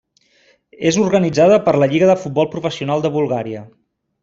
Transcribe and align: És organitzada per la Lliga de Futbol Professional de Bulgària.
És 0.91 0.97
organitzada 1.01 1.59
per 1.67 1.75
la 1.83 1.89
Lliga 1.93 2.09
de 2.13 2.17
Futbol 2.23 2.51
Professional 2.57 3.05
de 3.07 3.15
Bulgària. 3.19 3.65